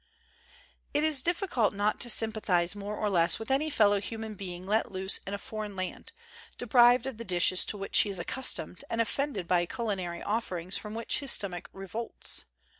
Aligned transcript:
It 0.95 1.03
is 1.03 1.21
difficult 1.21 1.75
not 1.75 1.99
to 1.99 2.09
sympathize 2.09 2.75
more 2.75 2.97
or 2.97 3.07
less 3.07 3.37
with 3.37 3.51
any 3.51 3.69
fellow 3.69 3.99
human 4.01 4.33
being 4.33 4.65
let 4.65 4.91
loose 4.91 5.19
in 5.27 5.35
a 5.35 5.37
for 5.37 5.63
eign 5.63 5.77
land, 5.77 6.11
deprived 6.57 7.05
of 7.05 7.17
the 7.17 7.23
dishes 7.23 7.63
to 7.65 7.77
which 7.77 7.99
he 7.99 8.09
is 8.09 8.17
accustomed 8.17 8.83
and 8.89 8.99
offended 8.99 9.47
by 9.47 9.63
culinary 9.67 10.23
offerings 10.23 10.75
from 10.75 10.95
which 10.95 11.19
his 11.19 11.29
stomach 11.29 11.69
revolts. 11.71 12.45